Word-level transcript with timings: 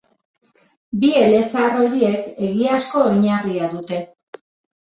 Bi 1.03 1.11
elezahar 1.25 1.77
horiek 1.83 2.25
egiazko 2.47 3.05
oinarria 3.11 3.69
dute. 3.75 4.01